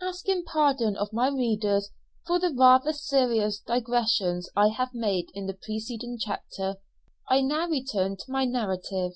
Asking 0.00 0.44
pardon 0.44 0.96
of 0.96 1.12
my 1.12 1.28
readers 1.28 1.90
for 2.26 2.38
the 2.38 2.54
rather 2.58 2.94
serious 2.94 3.60
digressions 3.60 4.48
I 4.56 4.68
have 4.68 4.94
made 4.94 5.28
in 5.34 5.44
the 5.46 5.52
preceding 5.62 6.16
chapter, 6.18 6.76
I 7.28 7.42
now 7.42 7.68
return 7.68 8.16
to 8.16 8.30
my 8.32 8.46
narrative. 8.46 9.12